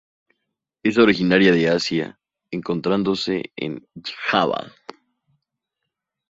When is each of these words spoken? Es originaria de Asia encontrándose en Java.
Es 0.81 0.97
originaria 0.97 1.51
de 1.51 1.69
Asia 1.69 2.19
encontrándose 2.51 3.51
en 3.55 3.87
Java. 4.03 4.71